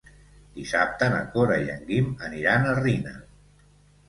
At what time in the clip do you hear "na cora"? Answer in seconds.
1.15-1.57